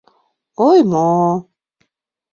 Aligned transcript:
—Ой, 0.67 0.79
мо-мо-мо... 0.91 1.33